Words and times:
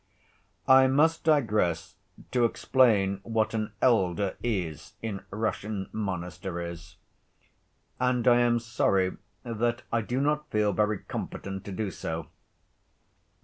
I 0.67 0.87
must 0.87 1.23
digress 1.25 1.95
to 2.31 2.43
explain 2.43 3.19
what 3.21 3.53
an 3.53 3.73
"elder" 3.83 4.35
is 4.41 4.93
in 5.03 5.23
Russian 5.29 5.89
monasteries, 5.91 6.95
and 7.99 8.27
I 8.27 8.39
am 8.39 8.57
sorry 8.57 9.17
that 9.43 9.83
I 9.91 10.01
do 10.01 10.19
not 10.19 10.49
feel 10.49 10.73
very 10.73 10.97
competent 11.03 11.65
to 11.65 11.71
do 11.71 11.91
so. 11.91 12.29